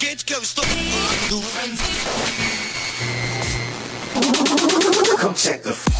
quente 0.00 0.24
que 0.24 0.34
eu 0.34 0.40
estou. 0.40 0.64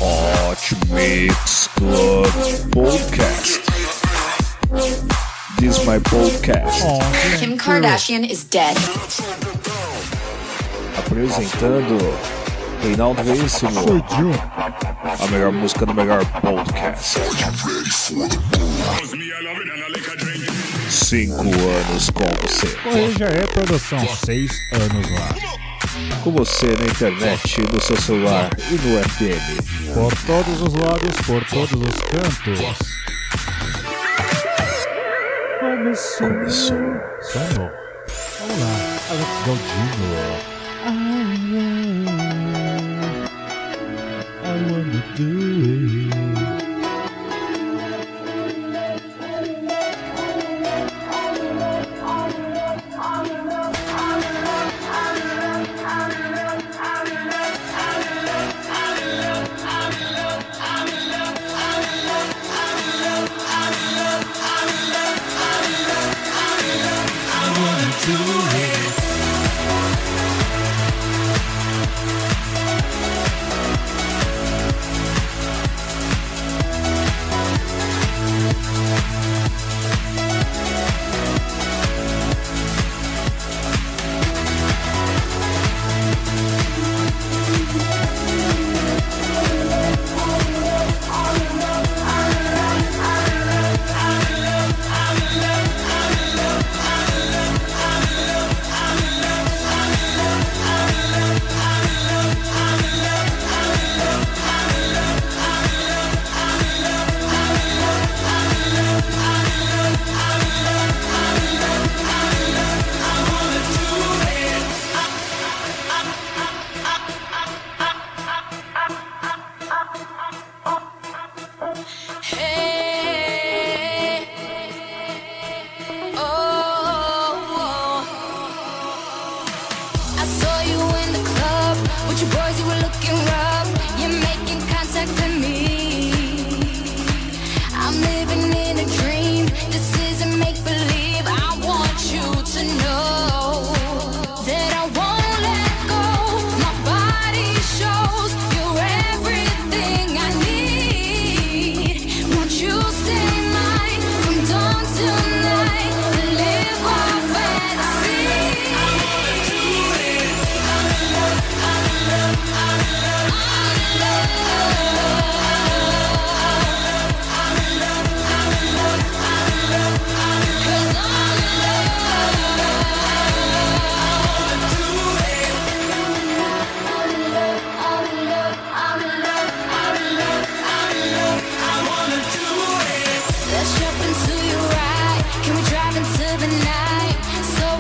Hot 0.01 0.77
Mix 0.89 1.69
Club 1.77 2.27
Podcast. 2.73 3.61
This 5.59 5.77
is 5.77 5.85
my 5.85 5.99
podcast. 5.99 6.83
Kim 7.39 7.59
Kardashian 7.59 8.25
is 8.25 8.43
dead. 8.45 8.75
Apresentando 10.97 11.99
Reinaldo 12.83 13.23
Veríssimo. 13.23 13.81
A 15.21 15.27
melhor 15.27 15.53
música 15.53 15.85
do 15.85 15.93
melhor 15.93 16.25
podcast. 16.41 17.19
Cinco 21.11 21.43
anos 21.43 22.09
com 22.11 22.23
você. 22.41 22.69
Correio 22.85 23.13
já 23.19 23.27
é 23.27 23.45
produção, 23.45 23.99
seis 24.25 24.53
anos 24.71 25.11
lá. 25.11 25.35
Com 26.23 26.31
você 26.31 26.67
na 26.67 26.87
internet, 26.87 27.61
no 27.63 27.81
seu 27.81 27.97
celular 27.97 28.49
e 28.71 28.75
no 28.75 29.03
FM. 29.03 29.93
Por 29.93 30.15
todos 30.25 30.63
os 30.63 30.73
lados, 30.73 31.17
por 31.27 31.45
todos 31.47 31.73
os 31.73 32.01
cantos. 32.03 32.61
Começou. 35.59 36.29
Começou. 36.29 36.79
Sono. 37.21 37.71
Vamos 38.39 38.61
lá, 38.61 38.75
Alex 39.11 39.31
Galdino. 39.47 40.61
I 44.45 44.63
wanna 44.71 45.03
do 45.17 45.27
it. 45.97 46.00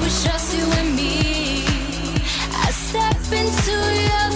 was 0.00 0.24
just 0.24 0.56
you 0.56 0.64
and 0.64 0.96
me. 0.96 1.64
I 2.64 2.70
step 2.70 3.20
into 3.32 3.76
your 4.08 4.29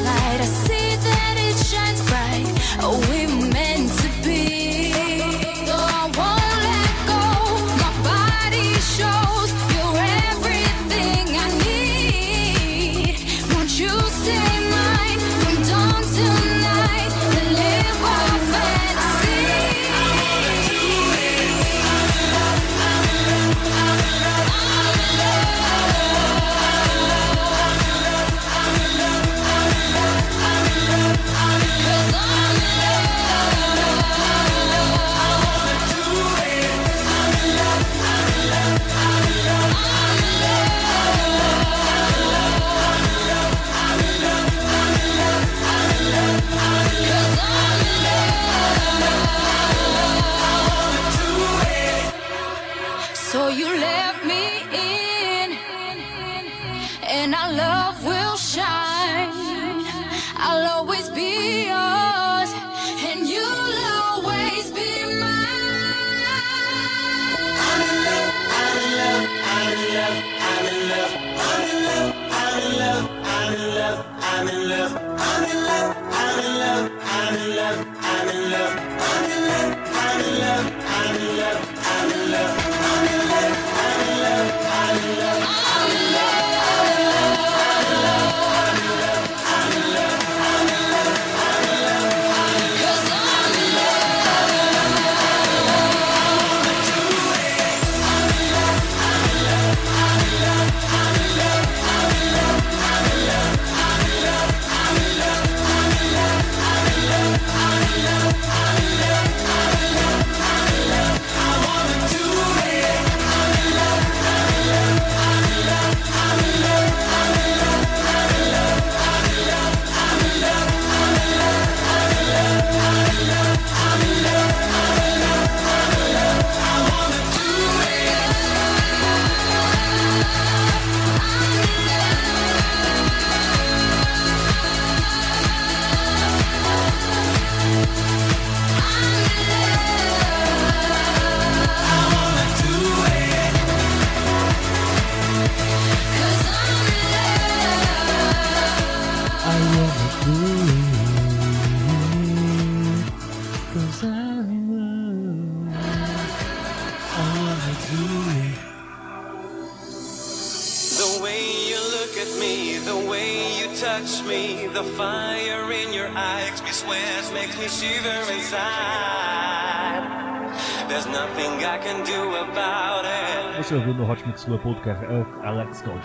sua 174.45 174.59
podcarrada 174.59 175.27
é 175.43 175.47
Alex 175.47 175.83
and 175.83 176.01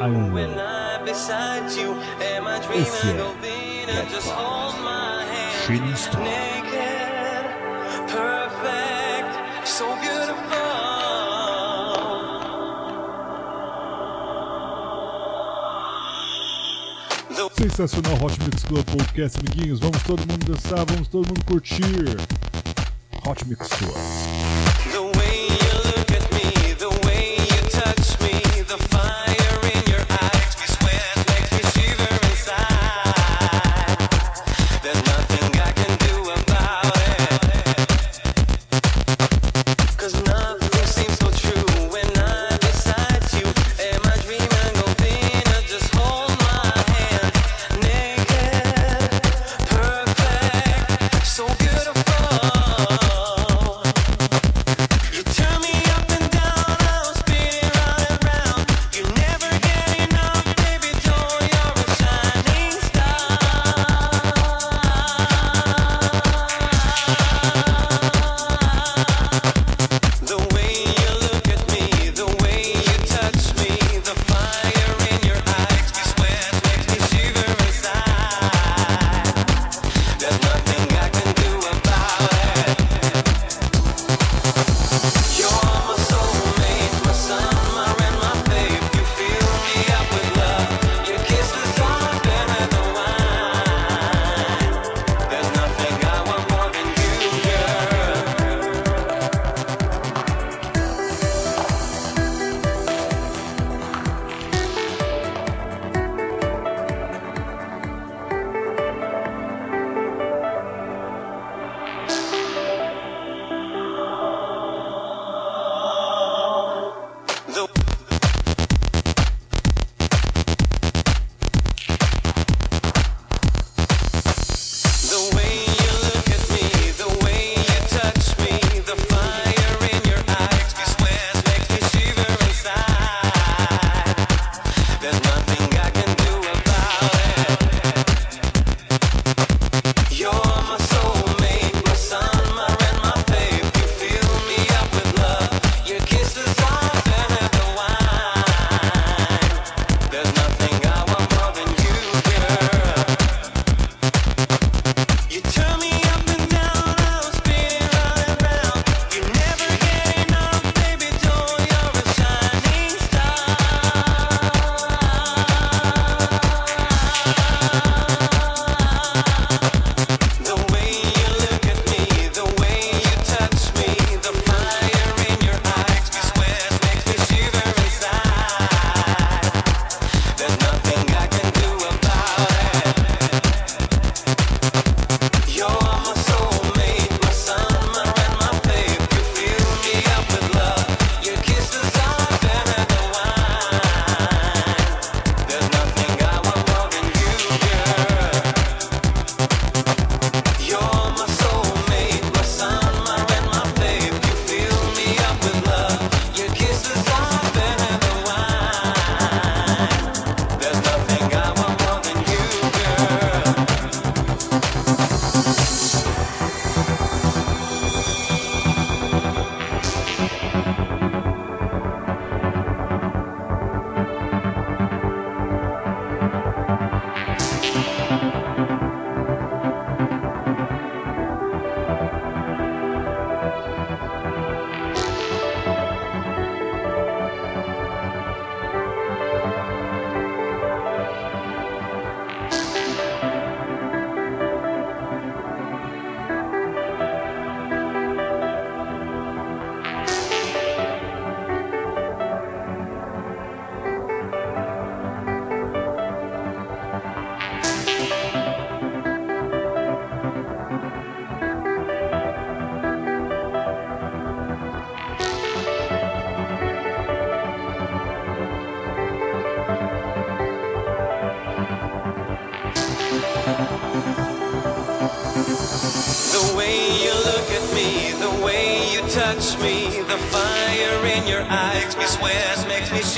A 0.00 0.06
um 0.06 0.38
Esse 2.74 3.02
é 3.02 3.12
naked? 6.16 7.44
Perfect, 8.06 9.68
so 9.68 9.84
beautiful. 9.96 10.40
Sensacional 17.58 18.14
Hot 18.24 18.38
Mix 18.42 18.64
Club 18.64 18.84
Podcast, 18.86 19.38
amiguinhos. 19.38 19.80
Vamos 19.80 20.02
todo 20.02 20.20
mundo 20.20 20.46
dançar, 20.46 20.86
vamos 20.86 21.08
todo 21.08 21.28
mundo 21.28 21.44
curtir. 21.44 22.16
Hot 23.26 23.46
Mix 23.46 23.68
Club. 23.68 24.39
the 28.70 28.78
fine. 28.88 29.29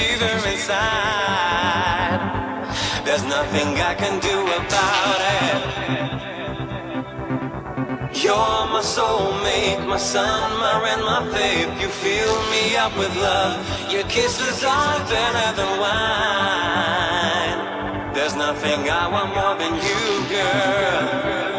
shiver 0.03 0.49
inside. 0.49 2.21
There's 3.05 3.25
nothing 3.25 3.69
I 3.91 3.95
can 3.95 4.21
do 4.21 4.37
about 4.61 5.21
it. 5.39 5.61
You're 8.23 8.67
my 8.75 8.83
soulmate, 8.97 9.87
my 9.87 9.97
sun, 9.97 10.51
my 10.65 10.75
rain, 10.85 11.01
my 11.05 11.21
faith. 11.35 11.71
You 11.81 11.89
fill 11.89 12.37
me 12.55 12.77
up 12.77 12.97
with 12.97 13.15
love. 13.17 13.59
Your 13.93 14.05
kisses 14.05 14.63
are 14.65 14.99
better 15.13 15.49
than 15.59 15.71
wine. 15.85 17.59
There's 18.15 18.37
nothing 18.37 18.91
I 18.91 19.09
want 19.09 19.35
more 19.35 19.57
than 19.63 19.75
you, 19.87 20.03
girl. 20.35 21.52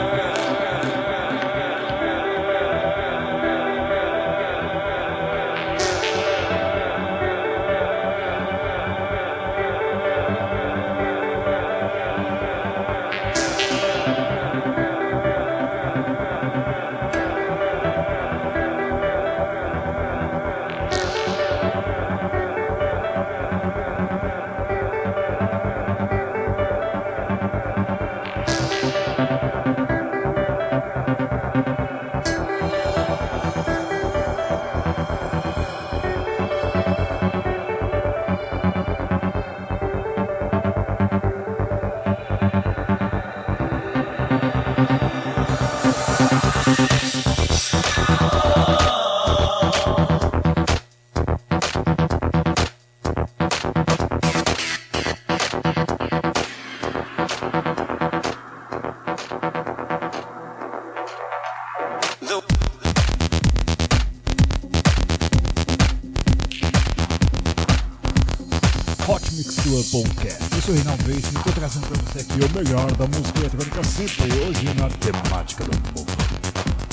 Podcast. 69.93 70.41
Eu 70.55 70.61
sou 70.63 70.73
o 70.73 70.75
Reinaldo 70.75 71.05
Reis 71.05 71.23
e 71.23 71.37
estou 71.37 71.53
trazendo 71.53 71.85
para 71.85 72.01
você 72.01 72.19
aqui 72.21 72.33
o 72.33 72.49
melhor 72.57 72.91
da 72.93 73.05
música 73.05 73.39
eletrônica 73.41 73.83
sempre 73.83 74.23
hoje 74.39 74.65
na 74.73 74.89
temática 74.89 75.63
do 75.65 75.71
amor. 75.71 76.05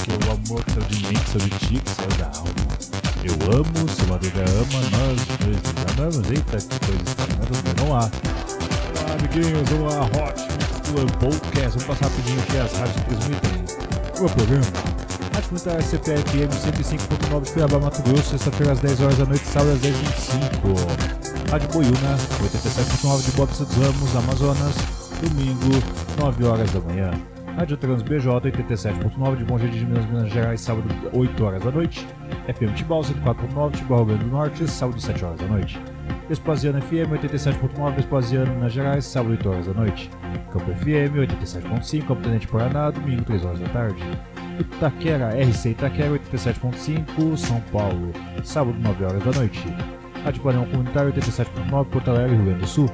Que 0.04 0.10
o 0.12 0.32
amor 0.32 0.62
é 0.68 0.80
de 0.84 1.08
mim, 1.08 1.16
sou 1.32 1.40
de 1.40 1.48
ti, 1.60 1.82
sou 1.96 2.18
da 2.18 2.26
alma. 2.36 2.52
Eu 3.24 3.32
amo, 3.56 3.88
se 3.88 4.02
uma 4.02 4.16
amiga 4.16 4.44
ama, 4.52 4.80
nós 4.92 5.16
dois 5.40 5.56
nos 5.64 5.80
amamos. 5.96 6.30
Eita, 6.30 6.58
que 6.58 6.86
coisa 6.86 7.02
estranha, 7.08 7.40
vamos 7.78 7.90
lá. 7.90 8.10
Olá, 9.00 9.14
amiguinhos, 9.14 9.68
vamos 9.70 9.94
lá, 9.94 10.04
Hot 10.04 10.42
Mix 10.52 10.90
Club 10.90 11.10
Podcast. 11.12 11.78
Vamos 11.78 11.84
passar 11.84 12.04
rapidinho 12.04 12.40
aqui 12.42 12.56
as 12.58 12.72
rádios 12.72 13.02
transmitem 13.06 13.64
o 14.14 14.20
meu 14.20 14.28
programa. 14.28 14.66
Rádio 15.32 15.48
Comunitária 15.48 15.82
CPFM 15.82 16.52
105.9 16.52 17.44
de 17.44 17.52
Cuiabá, 17.52 17.78
Mato 17.78 18.02
Grosso, 18.02 18.28
sexta-feira 18.28 18.72
às 18.72 18.80
10 18.80 19.00
horas 19.00 19.16
da 19.16 19.24
noite, 19.24 19.46
sábado 19.46 19.72
às 19.72 19.80
10h25. 19.80 21.19
Rádio 21.50 21.68
Boiúna, 21.70 22.16
87.9 22.16 23.24
de 23.24 23.30
Vista 23.32 23.64
dos 23.64 23.76
Ramos, 23.76 24.14
Amazonas, 24.14 24.76
domingo, 25.20 25.82
9 26.16 26.44
horas 26.44 26.70
da 26.70 26.78
manhã. 26.78 27.10
Rádio 27.56 27.76
Trans 27.76 28.02
BJ, 28.02 28.52
87.9 28.52 29.36
de 29.36 29.44
Bom 29.44 29.58
Jardim 29.58 29.78
de 29.80 29.84
Minas, 29.84 30.06
Minas 30.06 30.30
Gerais, 30.30 30.60
sábado, 30.60 30.86
8 31.12 31.44
horas 31.44 31.64
da 31.64 31.72
noite. 31.72 32.06
FM 32.46 32.72
Tibau, 32.76 33.00
104.9 33.00 33.72
Tibau, 33.72 34.04
Rio 34.04 34.06
Grande 34.06 34.24
do 34.26 34.30
Norte, 34.30 34.70
sábado, 34.70 35.00
7 35.00 35.24
horas 35.24 35.40
da 35.40 35.46
noite. 35.48 35.80
Vespasiano 36.28 36.80
FM 36.82 37.14
87.9, 37.20 37.96
Vespasiano, 37.96 38.54
Minas 38.54 38.72
Gerais, 38.72 39.04
sábado 39.04 39.32
8 39.32 39.48
horas 39.48 39.66
da 39.66 39.74
noite. 39.74 40.08
Campo 40.52 40.70
FM 40.70 41.16
87.5, 41.16 42.06
Campo 42.06 42.22
Tenente 42.22 42.46
Paraná, 42.46 42.92
domingo 42.92 43.24
3 43.24 43.44
horas 43.44 43.58
da 43.58 43.68
tarde. 43.70 44.04
Itaquera, 44.60 45.30
RC 45.30 45.70
Itaquera 45.70 46.10
87.5, 46.10 47.36
São 47.36 47.60
Paulo, 47.72 48.12
sábado 48.44 48.78
9 48.80 49.04
horas 49.04 49.24
da 49.24 49.32
noite. 49.32 49.66
Rádio 50.24 50.42
Panel 50.42 50.66
Comunitário 50.66 51.12
87.9, 51.14 51.84
Porto 51.86 52.10
Alegre, 52.10 52.36
Rio 52.36 52.44
Grande 52.44 52.60
do 52.60 52.66
Sul, 52.66 52.86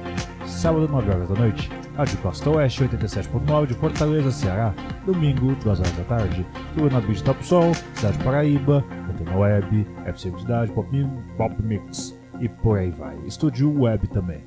sábado 0.45 0.87
9 0.87 1.11
horas 1.11 1.29
da 1.29 1.35
noite. 1.35 1.69
Rádio 1.95 2.17
Costa 2.19 2.49
Oeste 2.51 2.83
87.9 2.83 3.65
de 3.65 3.73
Fortaleza, 3.73 4.31
Ceará, 4.31 4.73
domingo 5.05 5.55
2 5.63 5.79
horas 5.79 5.91
da 5.93 6.03
tarde. 6.03 6.45
Tudo 6.75 6.89
na 6.91 7.01
Beach 7.01 7.23
Top 7.23 7.43
Sol, 7.45 7.73
Cidade 7.95 8.17
Paraíba, 8.23 8.83
Antena 9.09 9.35
Web, 9.35 9.87
FC 10.05 10.31
Cidade, 10.37 10.71
Pop, 10.71 10.87
Pop 11.37 11.63
Mix 11.63 12.17
e 12.39 12.47
por 12.47 12.77
aí 12.77 12.91
vai. 12.91 13.17
Estúdio 13.25 13.81
Web 13.81 14.07
também. 14.07 14.43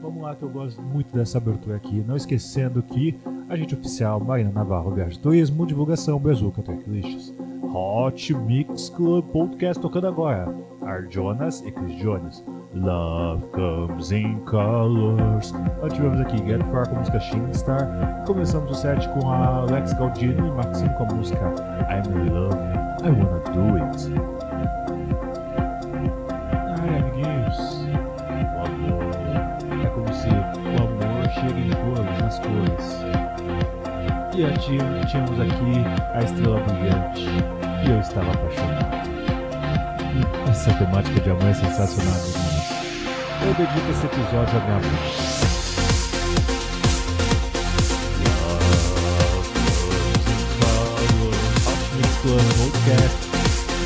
Vamos 0.00 0.22
lá 0.22 0.36
que 0.36 0.42
eu 0.42 0.50
gosto 0.50 0.80
muito 0.80 1.14
dessa 1.14 1.38
abertura 1.38 1.76
aqui. 1.76 2.04
Não 2.06 2.14
esquecendo 2.14 2.82
que 2.82 3.18
agente 3.48 3.74
oficial 3.74 4.20
Marina 4.20 4.50
Navarro 4.50 4.94
Viagem 4.94 5.18
Turismo, 5.18 5.66
divulgação 5.66 6.18
Brazuca 6.18 6.62
Tracklists. 6.62 7.34
Hot 7.74 8.34
Mix 8.34 8.88
Club 8.90 9.24
Podcast 9.26 9.80
tocando 9.80 10.06
agora. 10.06 10.48
Ar 10.82 11.06
Jonas 11.10 11.62
e 11.62 11.70
Chris 11.70 11.96
Jones. 11.96 12.44
Love 12.74 13.44
Comes 13.52 14.10
in 14.10 14.38
Colors. 14.46 15.52
Nós 15.80 15.92
tivemos 15.92 16.20
aqui 16.20 16.38
Get 16.46 16.62
Far 16.70 16.88
com 16.88 16.96
a 16.96 16.98
música 17.00 17.20
Star. 17.52 18.24
Começamos 18.26 18.70
o 18.70 18.74
set 18.74 19.06
com 19.10 19.30
a 19.30 19.58
Alex 19.58 19.92
Galdino 19.94 20.46
e 20.46 20.50
Maxine 20.52 20.88
com 20.94 21.04
a 21.04 21.14
música 21.14 21.54
I'm 21.90 22.10
in 22.10 22.30
Love, 22.30 22.56
I 23.04 23.10
Wanna 23.10 23.40
Do 23.52 23.76
It. 23.84 24.12
Ai, 26.80 26.98
amiguinhos. 26.98 27.58
O 28.54 28.60
amor 28.66 29.04
é 29.82 29.86
como 29.90 30.12
se 30.14 30.28
o 30.28 30.76
amor 30.84 31.28
chega 31.34 31.60
em 31.60 31.70
cores, 31.70 32.22
nas 32.22 32.38
cores. 32.38 32.98
E 34.34 34.58
tínhamos 35.06 35.40
aqui 35.40 35.84
a 36.14 36.22
estrela 36.22 36.60
brilhante 36.60 37.57
e 37.88 37.90
eu 37.90 37.98
estava 38.00 38.30
apaixonado. 38.30 39.08
Essa 40.50 40.74
temática 40.74 41.20
de 41.20 41.30
amor 41.30 41.44
é 41.44 41.54
sensacional, 41.54 42.14
amiguinhos. 42.14 42.68
Eu 43.40 43.54
dedico 43.54 43.90
esse 43.90 44.04
episódio 44.06 44.56
à 44.56 44.60
minha 44.64 44.78
mãe. 44.78 44.88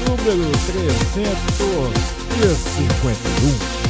Número 0.08 0.50
351. 1.14 3.81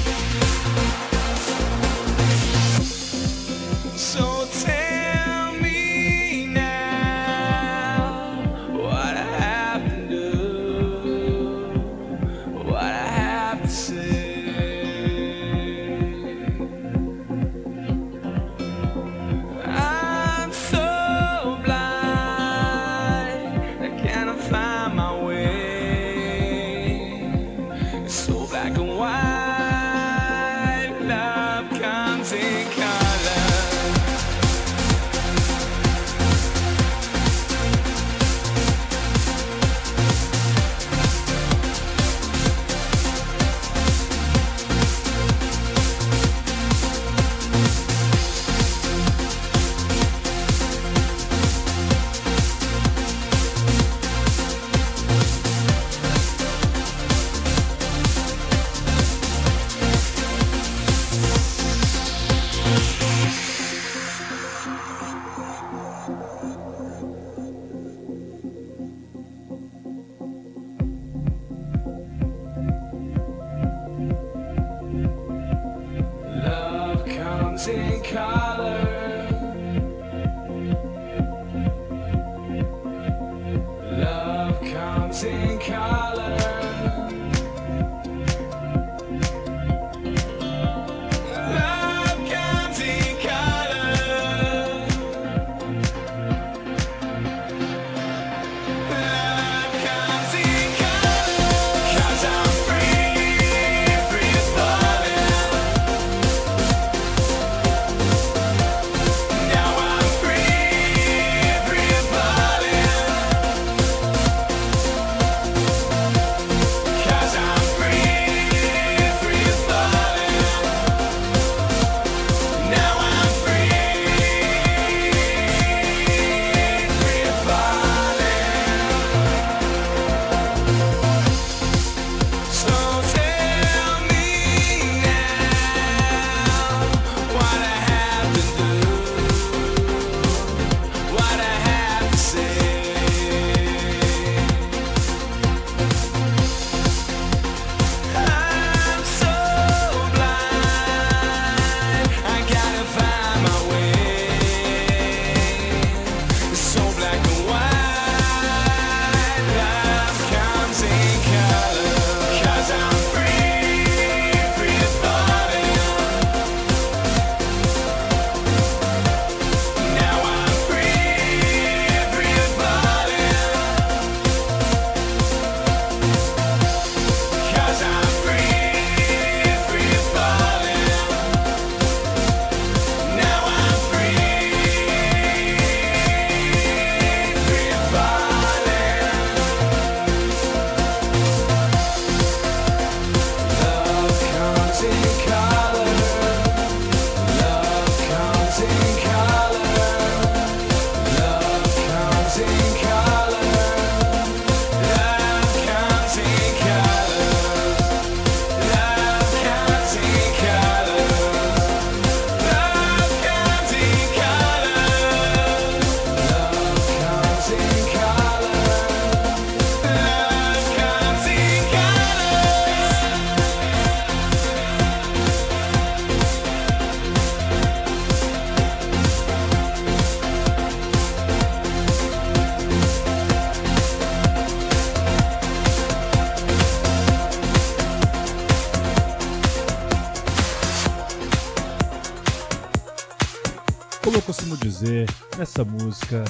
essa 245.43 245.65
música 245.65 246.25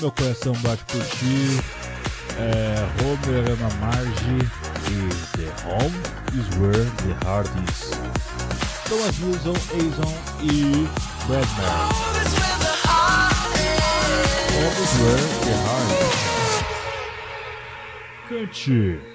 Meu 0.00 0.10
Coração 0.10 0.54
Bate 0.62 0.82
Por 0.86 1.04
Ti, 1.04 1.60
é, 2.38 2.76
Homer 3.02 3.50
Ana 3.50 3.68
Marge 3.74 4.38
e 4.90 5.08
The 5.36 5.48
Home 5.68 5.98
Is 6.32 6.48
Where 6.58 6.90
the 7.02 7.12
Heart 7.26 7.50
Is. 7.68 7.90
Thomas 8.88 9.18
Wilson, 9.20 9.56
Azon 9.76 10.16
e 10.42 10.88
Bradmore. 11.26 11.92
Home 14.54 14.78
Is 14.82 14.92
Where 15.00 15.24
the 15.44 15.54
Heart 15.66 15.90
Is. 16.00 16.24
Cante! 18.28 19.13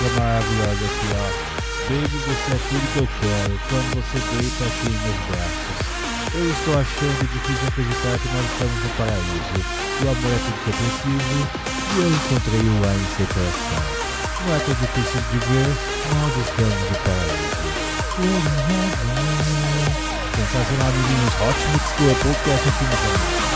letra 0.00 0.20
maravilhosa 0.20 0.84
aqui, 0.84 1.08
ó. 1.12 1.28
Baby, 1.90 2.08
você 2.08 2.52
é 2.52 2.58
tudo 2.68 2.84
que 2.92 2.98
eu 3.00 3.08
quero 3.20 3.52
quando 3.68 3.88
você 4.00 4.18
deita 4.36 4.62
aqui 4.64 4.86
em 4.86 4.98
meus 5.00 5.20
braços. 5.28 5.76
Eu 6.32 6.46
estou 6.50 6.74
achando 6.78 7.20
difícil 7.26 7.66
acreditar 7.66 8.14
que 8.18 8.28
nós 8.30 8.46
estamos 8.46 8.78
no 8.80 8.90
paraíso. 8.96 9.60
O 10.00 10.08
amor 10.08 10.30
é 10.30 10.38
tudo 10.40 10.58
que 10.62 10.70
eu 10.70 10.76
preciso 10.78 11.40
e 11.90 11.98
eu 12.00 12.08
encontrei 12.08 12.62
o 12.62 12.78
ar 12.86 12.94
em 12.94 13.08
seu 13.16 13.26
coração. 13.26 13.82
Não 14.46 14.54
é 14.54 14.58
tão 14.60 14.74
difícil 14.74 15.20
de 15.32 15.38
ver, 15.50 15.68
nós 16.14 16.32
estamos 16.38 16.80
no 16.80 16.96
paraíso. 17.04 17.68
Sensacional, 20.36 20.88
amiguinhos. 20.88 21.34
Hot 21.42 21.60
Mix 21.72 21.84
Club 21.98 22.16
Podcast 22.22 22.68
aqui 22.68 22.84
no 22.84 22.90
Brasil. 22.90 23.40
É 23.40 23.49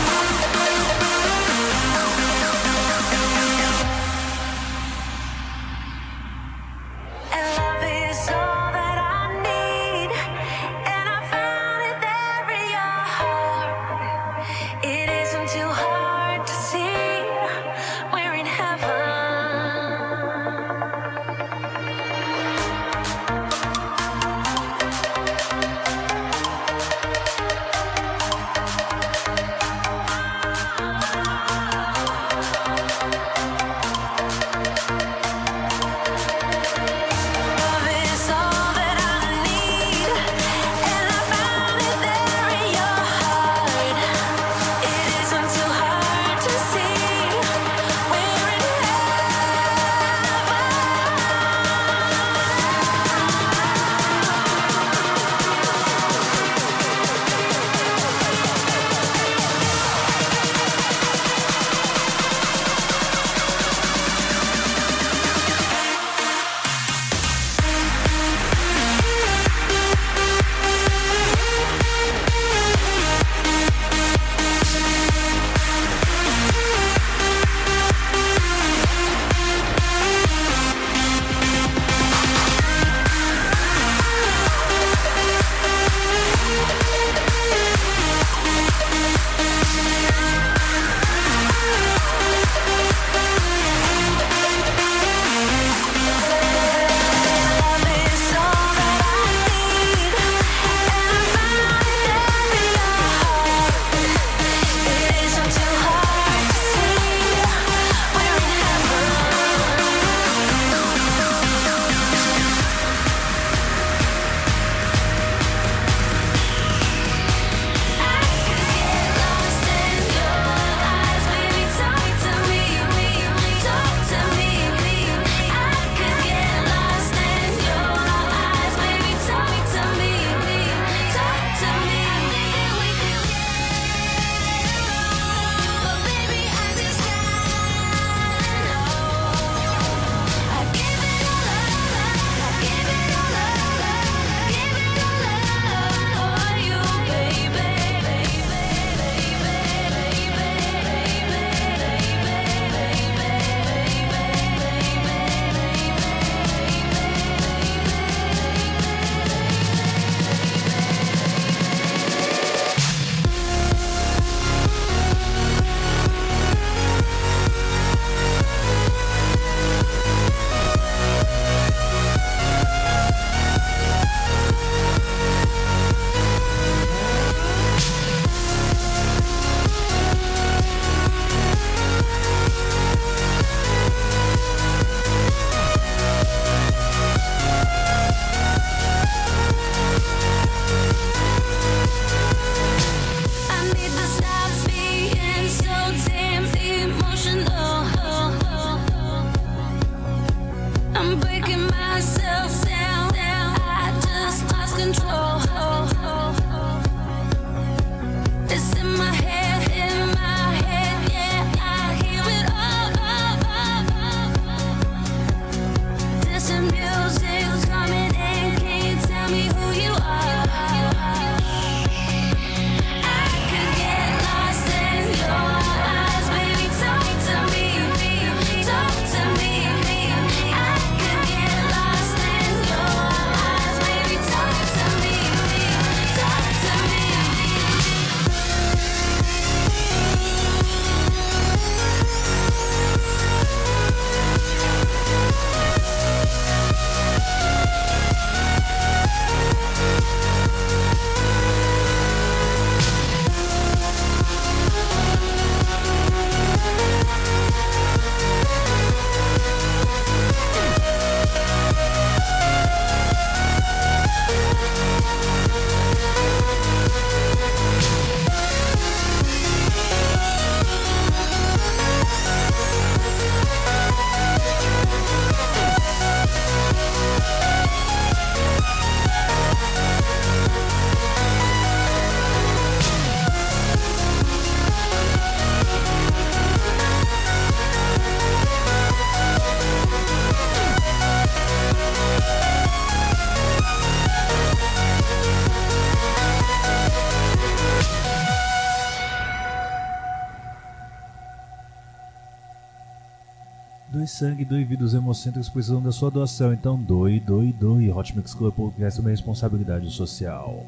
sangue, 304.25 304.43
doe 304.43 304.65
os 304.81 304.93
hemocêntricos 304.95 305.49
precisam 305.49 305.81
da 305.81 305.91
sua 305.91 306.09
doação. 306.09 306.51
Então 306.51 306.77
doe, 306.77 307.19
doe, 307.19 307.53
doe. 307.53 307.91
Hot 307.91 308.15
Mix 308.15 308.33
Club 308.33 308.53
Podcast 308.55 308.99
é 308.99 309.01
uma 309.03 309.11
responsabilidade 309.11 309.89
social. 309.91 310.65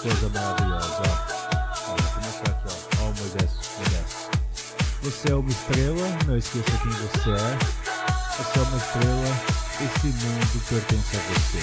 Coisa 0.00 0.28
maravilhosa. 0.30 1.02
Ó. 1.02 1.92
Olha, 1.92 2.02
vou 2.02 2.22
mostrar 2.24 2.50
aqui, 2.52 2.68
ó. 2.68 3.02
Ó 3.02 3.04
o 3.04 3.14
Moisés, 3.18 3.50
Moisés. 3.76 4.10
Você 5.02 5.30
é 5.30 5.34
uma 5.34 5.50
estrela, 5.50 6.08
não 6.26 6.36
esqueça 6.36 6.78
quem 6.82 6.90
você 6.90 7.30
é. 7.30 7.58
Você 8.38 8.58
é 8.58 8.62
uma 8.62 8.78
estrela, 8.78 9.30
esse 9.84 10.06
mundo 10.06 10.56
pertence 10.68 11.16
a 11.16 11.20
você. 11.20 11.62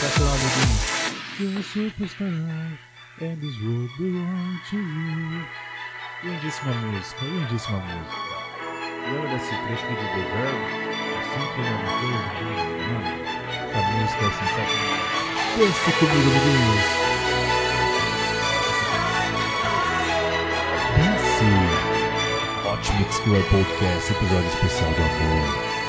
Sensacional, 0.00 0.38
Budinho. 0.38 0.78
You're 1.38 1.58
a 1.58 1.62
superstar, 1.62 2.78
and 3.20 3.40
this 3.40 3.56
world 3.62 3.90
belong 3.98 4.60
to 4.70 4.76
you. 4.76 5.61
Lindíssima 6.24 6.72
música, 6.74 7.24
lindíssima 7.24 7.78
música. 7.78 8.16
Lembra 9.10 9.28
desse 9.30 9.50
trecho 9.50 9.86
de 9.88 9.94
The 9.96 10.22
Verb? 10.30 10.60
Assim 11.18 11.34
uma 11.34 11.48
coisa, 11.52 11.70
mano. 11.72 13.10
Essa 13.72 13.90
música 13.90 14.22
é 14.22 14.30
sensacional. 14.30 15.02
Pense 15.56 15.90
comigo, 15.98 16.30
Budinhos. 16.30 16.86
Pense. 20.94 21.50
Hot 22.68 22.84
Mix 22.98 23.18
Killer 23.18 23.42
Podcast, 23.50 24.12
episódio 24.12 24.48
especial 24.48 24.90
do 24.92 25.02
amor. 25.02 25.81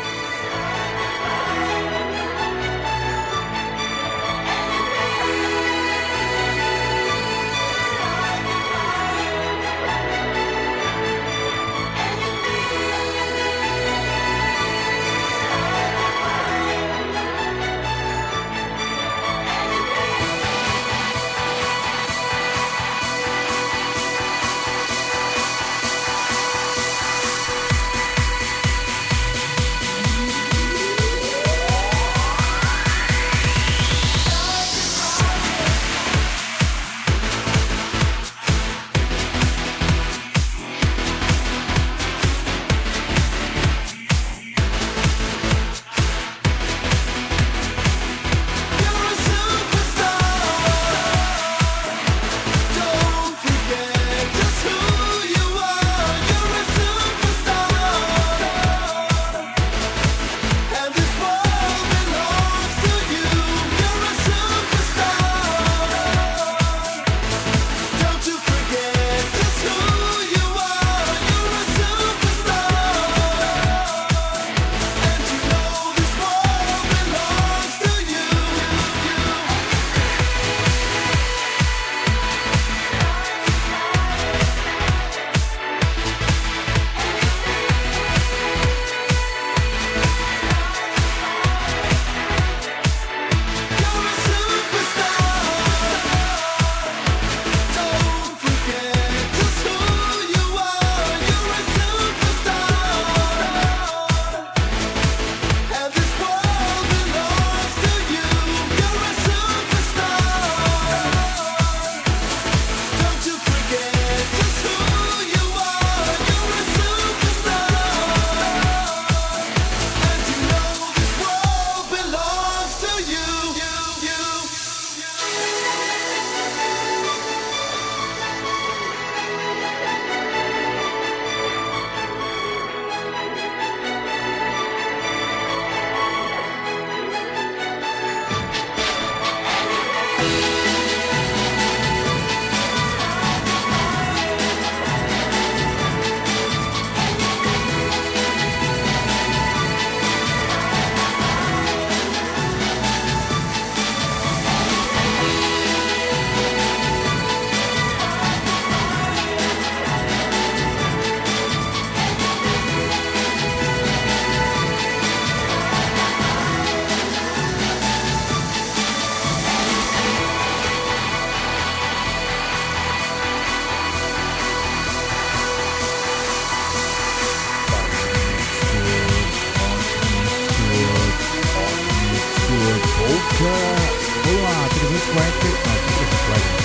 Lá, 185.12 185.26
340. 185.40 186.64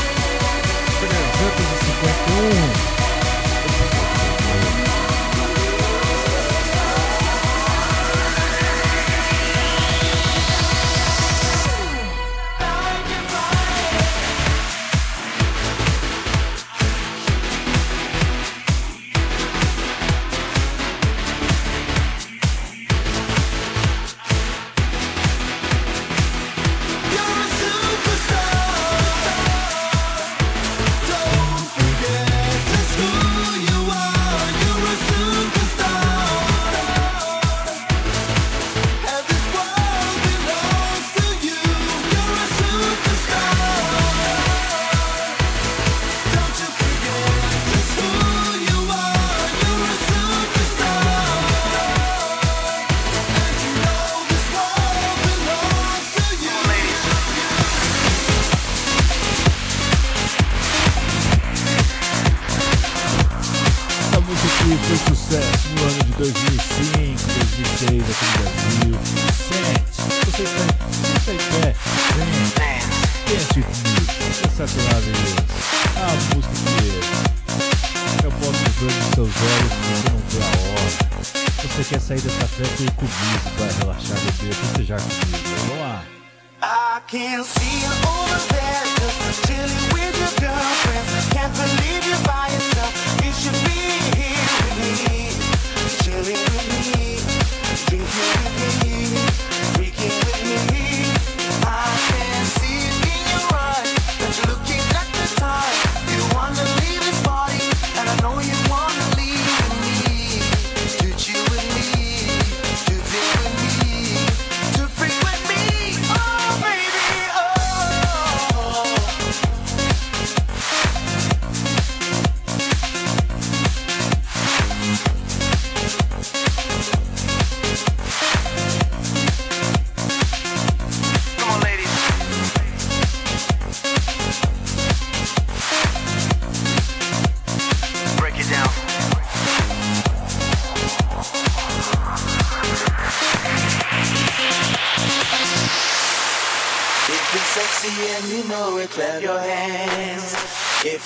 Não, 1.00 1.50
351. 1.56 3.07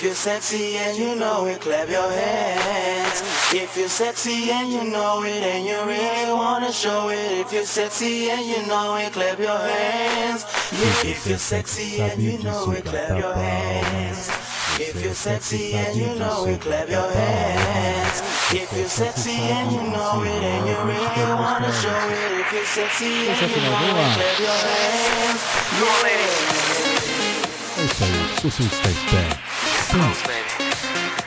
You're 0.03 0.13
sexy 0.13 0.75
and 0.75 0.97
you 0.97 1.15
know 1.15 1.45
it, 1.45 1.61
clap 1.61 1.87
your 1.87 2.11
hands. 2.11 3.21
If 3.53 3.77
you're 3.77 3.87
sexy 3.87 4.51
and 4.51 4.69
you 4.69 4.83
know 4.91 5.23
it 5.23 5.43
and 5.43 5.65
you 5.65 5.79
really 5.85 6.33
wanna 6.33 6.73
show 6.73 7.07
it. 7.07 7.39
If 7.39 7.53
you're 7.53 7.63
sexy 7.63 8.29
and 8.29 8.45
you 8.45 8.67
know 8.67 8.97
it, 8.97 9.13
clap 9.13 9.39
your 9.39 9.57
hands. 9.57 10.45
Yeah, 10.73 11.11
if 11.11 11.25
you're 11.25 11.37
sexy 11.37 12.01
and 12.01 12.21
you 12.21 12.37
know 12.43 12.71
it, 12.71 12.83
clap 12.83 13.17
your 13.17 13.33
hands. 13.33 14.29
If 14.77 15.01
you're 15.01 15.13
sexy 15.13 15.73
and 15.73 15.95
you 15.95 16.15
know 16.19 16.45
it, 16.47 16.59
clap 16.59 16.89
your 16.89 17.09
hands. 17.09 18.21
If 18.51 18.73
you're 18.75 18.89
sexy 18.89 19.31
and 19.31 19.71
you 19.71 19.83
know 19.83 20.21
it 20.23 20.43
and 20.43 20.67
you 20.67 20.75
really 20.83 21.33
wanna 21.33 21.71
show 21.71 22.09
it. 22.09 22.41
If 22.41 22.51
you're 22.51 22.65
sexy 22.65 23.29
and 23.29 23.39
you 23.39 23.61
know 23.61 23.79
it, 23.79 24.17
clap 24.19 24.39
your 24.39 24.57
hands. 24.67 25.41
Ladies. 26.03 26.73
É 27.75 27.85
isso 27.85 28.03
aí, 28.03 28.29
se 28.39 28.49
você 28.49 28.63
está 28.63 29.52
sim, 29.93 30.27
baby. 30.27 30.73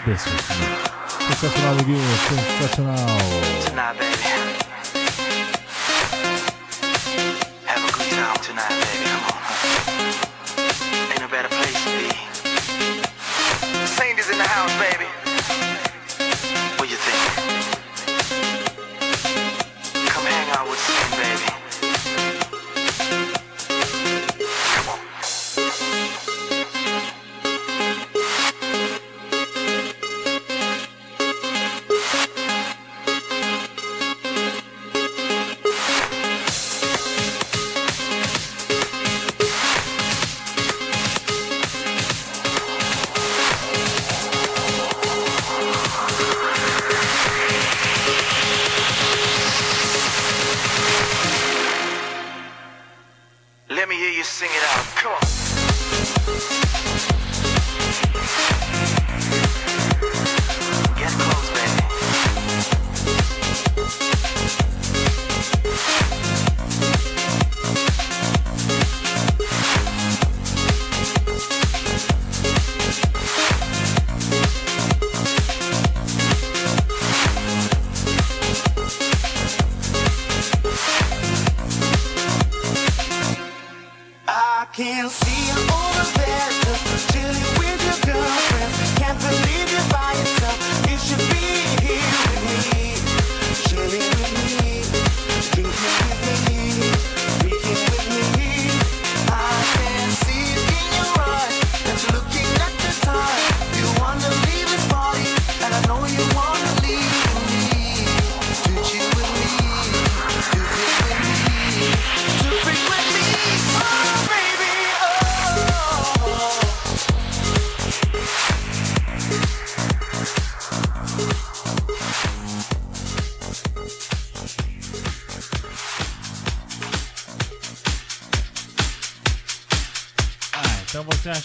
dance 0.06 0.26
with 0.26 0.50
me. 0.58 0.66
Sensacional, 1.38 1.76
sensacional. 2.28 3.64
Tonight, 3.64 3.98
baby. 3.98 4.55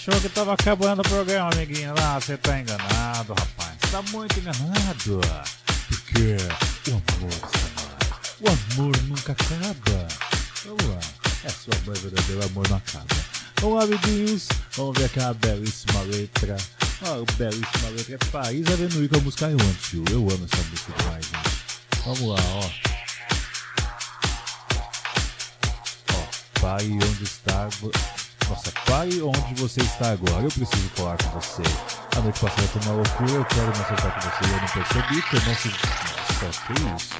Achou 0.02 0.20
que 0.20 0.30
tava 0.30 0.54
acabando 0.54 1.02
o 1.02 1.04
programa, 1.04 1.52
amiguinho? 1.54 1.94
Ah, 1.96 2.20
você 2.20 2.36
tá 2.36 2.60
enganado, 2.60 3.36
rapaz. 3.36 3.78
Tá 3.92 4.02
muito 4.12 4.40
enganado. 4.40 5.22
Porque 5.88 6.38
o 6.90 6.94
amor, 6.94 7.34
o 8.42 8.50
amor 8.50 8.98
nunca 9.04 9.34
acaba. 9.34 10.08
Vamos 10.66 10.86
lá. 10.86 11.00
É 11.44 11.50
sua 11.50 11.76
mãe 11.86 12.02
verdadeiro, 12.02 12.42
o 12.42 12.46
amor 12.46 12.68
não 12.70 12.78
acaba. 12.78 13.06
Vamos 13.60 13.78
lá, 13.78 13.84
amiguinhos. 13.84 14.48
Vamos 14.76 14.98
ver 14.98 15.06
aqui 15.06 15.20
uma 15.20 15.34
belíssima 15.36 16.02
letra. 16.02 16.58
Uma 17.02 17.26
belíssima 17.38 17.90
letra. 17.90 18.16
É 18.16 18.18
Paris 18.32 18.68
Avenue 18.68 19.08
com 19.08 19.18
a 19.18 19.22
música 19.22 19.52
I 19.52 19.54
Want 19.54 19.94
You. 19.94 20.06
Eu 20.10 20.30
amo 20.32 20.48
essa 20.52 20.64
música 20.64 20.94
demais, 20.98 21.26
gente. 21.26 21.62
Vamos 22.06 22.22
lá, 22.22 22.42
ó. 22.56 22.70
Ó, 26.16 26.60
pare 26.60 26.92
onde 26.92 27.24
está. 27.24 27.70
Nossa, 28.52 28.70
pare 28.86 29.22
onde 29.22 29.54
você 29.62 29.80
está 29.80 30.12
agora. 30.12 30.44
Eu 30.44 30.50
preciso 30.50 30.90
falar 30.90 31.16
com 31.24 31.30
você. 31.40 31.64
A 32.18 32.20
noite 32.20 32.38
passada 32.38 32.68
foi 32.68 32.82
uma 32.82 32.96
loucura, 32.96 33.32
eu 33.32 33.46
quero 33.46 33.68
me 33.68 33.72
acertar 33.72 34.14
com 34.14 34.20
você. 34.30 34.44
Eu 34.44 34.60
não 34.60 34.68
percebi 34.68 35.22
que 35.22 35.36
eu 35.38 35.42
não 35.42 35.56
sei 35.56 35.72
Nossa, 36.42 36.62
que 36.68 36.74
isso? 36.98 37.16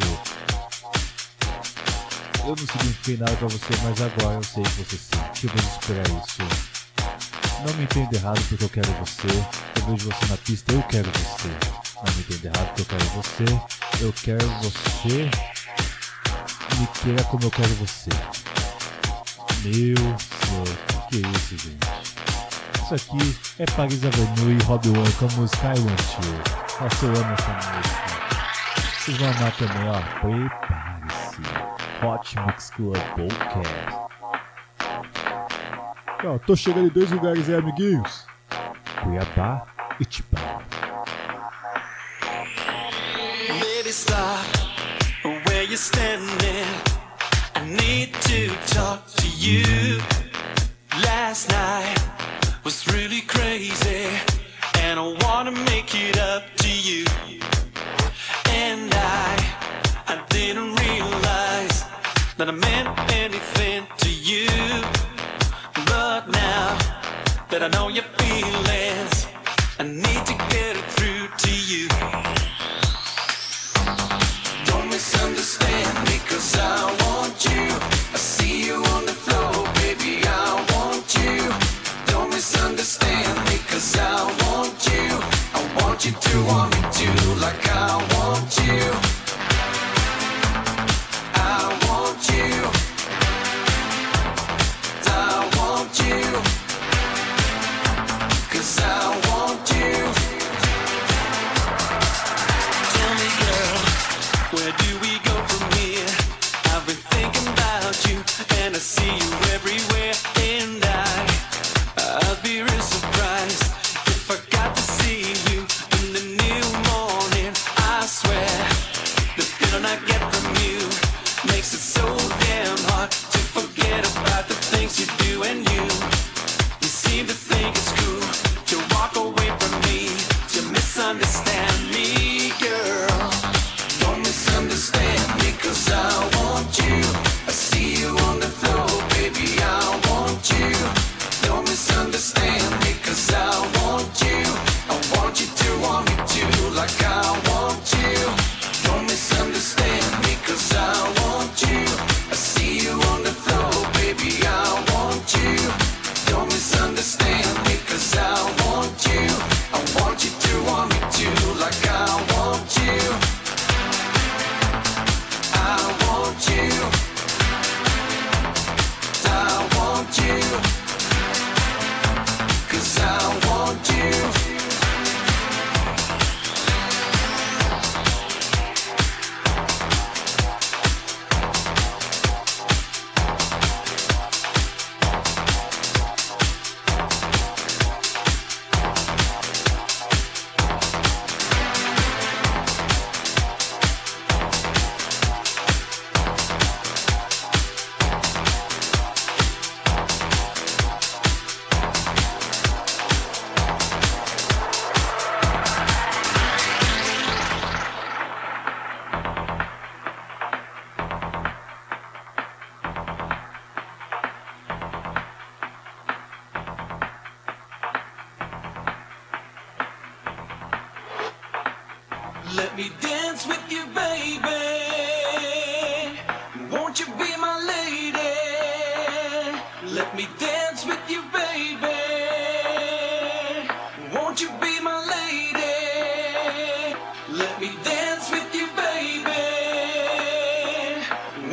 Eu 2.44 2.48
não 2.48 2.58
signifiquei 2.58 3.16
nada 3.16 3.34
pra 3.38 3.48
você, 3.48 3.74
mas 3.82 4.02
agora 4.02 4.36
eu 4.36 4.44
sei 4.44 4.64
que 4.64 4.72
você 4.72 4.98
sente. 4.98 5.48
Eu 5.48 5.54
vou 5.54 5.72
esperar 5.72 6.10
isso. 6.10 6.44
Não 7.66 7.74
me 7.76 7.84
entenda 7.84 8.18
errado 8.18 8.42
porque 8.50 8.66
eu 8.66 8.70
quero 8.70 8.92
você. 8.92 9.28
Eu 9.78 9.86
vejo 9.86 10.10
você 10.10 10.26
na 10.26 10.38
pista, 10.38 10.74
eu 10.74 10.84
quero 10.84 11.10
você. 11.12 11.48
Não 11.96 12.14
me 12.14 12.22
entenda 12.24 12.48
errado 12.48 12.68
porque 12.76 12.82
eu 12.82 12.86
quero 12.98 13.06
você. 13.16 13.46
Eu 14.04 14.14
quero 14.22 14.48
você. 14.60 15.32
Me 16.78 16.88
queira 17.02 17.24
como 17.24 17.46
eu 17.46 17.52
quero 17.52 17.74
você. 17.76 18.10
Meu 19.64 20.41
amor. 20.52 20.68
Que 21.10 21.18
isso, 21.18 21.58
gente? 21.58 21.88
Isso 22.84 22.96
aqui 22.96 23.40
é 23.60 23.66
Paris 23.66 24.04
Avenue 24.06 24.58
e 24.60 24.64
Rob 24.64 24.90
One 24.90 25.12
com 25.14 25.26
a 25.26 25.32
música 25.32 25.68
I 25.68 25.80
Want 25.80 26.02
You. 26.24 26.82
Nossa, 26.82 27.06
eu 27.06 27.16
amo 27.16 27.34
essa 27.34 27.52
música. 27.54 28.12
Vocês 29.00 29.18
vão 29.18 29.30
amar 29.30 29.52
também, 29.58 29.90
ó. 29.90 30.02
Prepare-se. 30.20 31.42
Hot 32.06 32.40
Mix 32.46 32.70
Club 32.72 32.98
Podcast. 33.16 34.02
Ó, 36.24 36.38
tô 36.40 36.56
chegando 36.56 36.88
em 36.88 36.90
dois 36.90 37.10
lugares 37.12 37.50
aí, 37.50 37.56
amiguinhos. 37.56 38.26
Cuiabá 39.02 39.66
e 40.00 40.06
Tibau. 40.06 40.62
Baby, 43.60 43.90
stop 43.90 44.46
where 45.24 45.64
you're 45.64 45.78
standing. 45.78 46.66
I 47.56 47.66
need 47.66 48.14
to 48.22 48.50
talk 48.74 49.06
to 49.18 49.28
you. 49.28 50.00
last 51.32 51.50
night 51.50 51.98
was 52.66 52.86
really 52.94 53.22
crazy, 53.22 54.06
and 54.80 55.00
I 55.00 55.16
wanna 55.24 55.52
make 55.52 55.96
it 55.96 56.18
up 56.20 56.44
to 56.58 56.70
you. 56.70 57.06
And 58.50 58.94
I, 58.94 59.30
I 60.14 60.16
didn't 60.28 60.76
realize 60.76 61.86
that 62.36 62.50
I 62.50 62.52
meant 62.52 62.90
anything 63.14 63.88
to 64.04 64.10
you, 64.30 64.50
but 65.86 66.28
now 66.28 66.78
that 67.50 67.64
I 67.64 67.70
know 67.70 67.88
you're. 67.88 68.21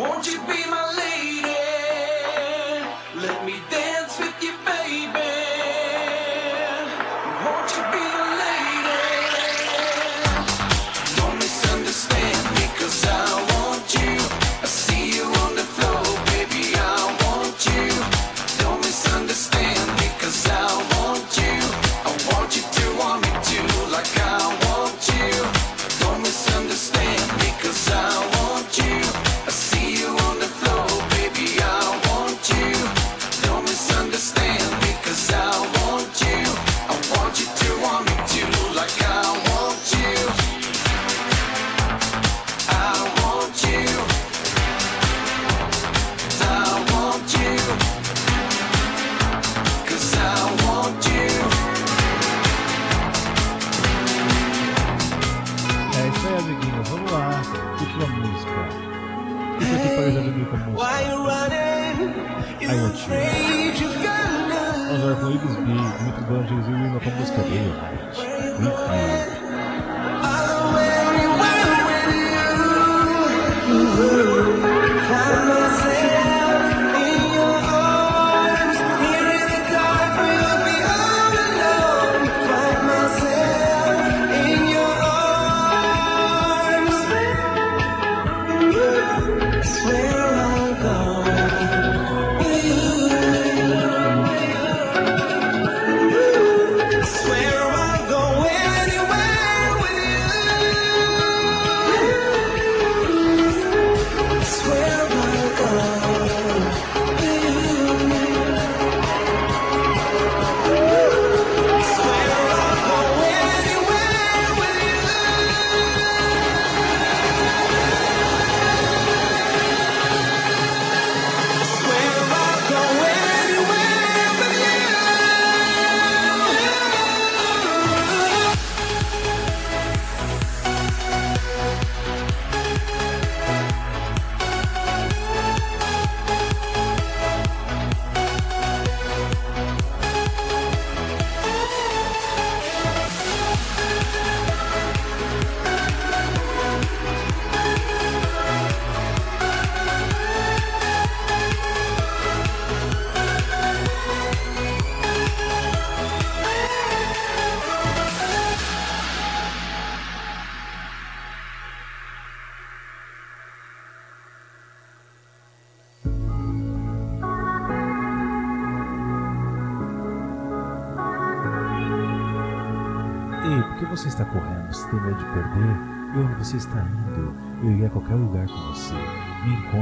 Won't 0.09 0.26
you 0.26 0.40
be 0.46 0.67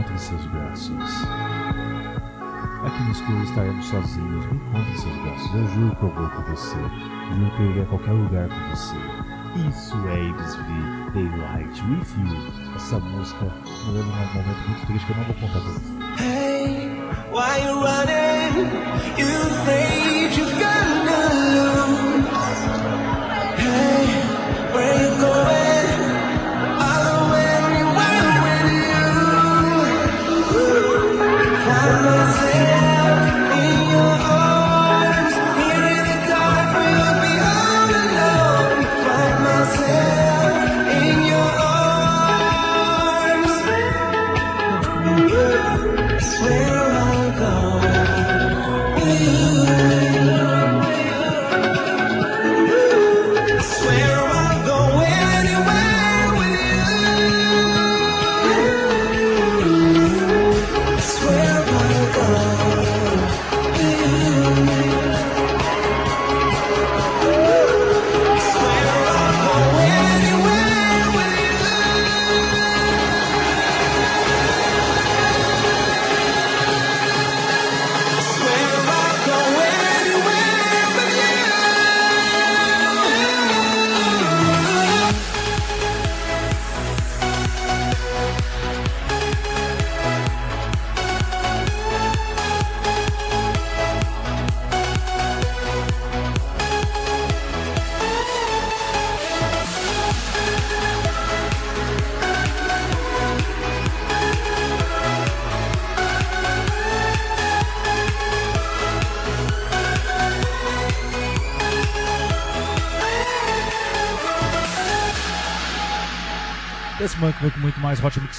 encontre 0.07 0.15
em 0.15 0.19
seus 0.19 0.47
braços. 0.47 1.27
Aqui 2.85 3.03
no 3.03 3.11
escuro 3.11 3.43
estaremos 3.43 3.87
sozinhos. 3.87 4.47
Me 4.47 4.57
encontre 4.57 4.93
em 4.93 4.97
seus 4.97 5.17
braços. 5.17 5.55
Eu 5.55 5.69
juro 5.69 5.97
que 5.97 6.03
eu 6.03 6.11
vou 6.11 6.31
com 6.31 6.43
você. 6.43 6.77
Juro 6.77 7.51
que 7.57 7.63
eu 7.63 7.71
irei 7.71 7.83
a 7.83 7.87
qualquer 7.87 8.13
lugar 8.13 8.49
com 8.49 8.71
você. 8.71 8.97
Isso 9.69 9.97
é 10.09 10.29
ABSV 10.29 11.11
Daylight 11.15 11.83
With 11.83 12.07
You. 12.19 12.77
Essa 12.77 12.99
música 12.99 13.45
me 13.45 13.93
lembra 13.93 14.13
um 14.13 14.35
momento 14.35 14.69
muito 14.69 14.87
triste 14.87 15.07
que 15.07 15.13
eu 15.13 15.17
não 15.17 15.25
vou 15.25 15.35
contar 15.35 15.61
pra 15.61 15.71
você. 15.71 16.23
Hey, 16.23 16.91
why 17.33 17.59
you 17.65 17.81
running? 17.81 18.67
You 19.17 19.27
think 19.65 19.96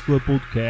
Club 0.08 0.22
Podcast. 0.22 0.67